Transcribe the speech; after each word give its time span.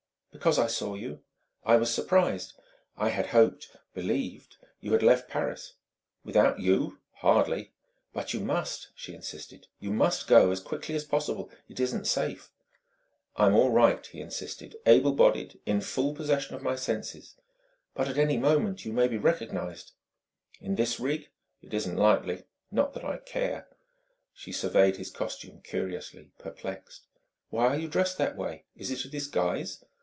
"Because 0.33 0.57
I 0.57 0.67
saw 0.67 0.95
you... 0.95 1.21
I 1.65 1.75
was 1.75 1.93
surprised; 1.93 2.53
I 2.95 3.09
had 3.09 3.27
hoped 3.27 3.75
believed 3.93 4.55
you 4.79 4.93
had 4.93 5.03
left 5.03 5.27
Paris." 5.29 5.73
"Without 6.23 6.57
you? 6.59 6.99
Hardly!" 7.15 7.73
"But 8.13 8.33
you 8.33 8.39
must," 8.39 8.87
she 8.95 9.13
insisted 9.13 9.67
"you 9.79 9.91
must 9.91 10.29
go, 10.29 10.49
as 10.49 10.61
quickly 10.61 10.95
as 10.95 11.03
possible. 11.03 11.51
It 11.67 11.81
isn't 11.81 12.05
safe" 12.07 12.49
"I'm 13.35 13.53
all 13.53 13.71
right," 13.71 14.03
he 14.07 14.21
insisted 14.21 14.77
"able 14.85 15.11
bodied 15.11 15.59
in 15.65 15.81
full 15.81 16.15
possession 16.15 16.55
of 16.55 16.63
my 16.63 16.77
senses!" 16.77 17.35
"But 17.93 18.17
any 18.17 18.37
moment 18.37 18.85
you 18.85 18.93
may 18.93 19.09
be 19.09 19.17
recognized" 19.17 19.91
"In 20.61 20.75
this 20.75 20.97
rig? 20.97 21.29
It 21.61 21.73
isn't 21.73 21.97
likely.... 21.97 22.45
Not 22.71 22.93
that 22.93 23.03
I 23.03 23.17
care." 23.17 23.67
She 24.33 24.53
surveyed 24.53 24.95
his 24.95 25.11
costume 25.11 25.61
curiously, 25.61 26.31
perplexed. 26.39 27.03
"Why 27.49 27.67
are 27.67 27.77
you 27.77 27.89
dressed 27.89 28.17
that 28.19 28.37
way? 28.37 28.63
Is 28.77 28.89
it 28.89 29.03
a 29.05 29.09
disguise?" 29.09 29.83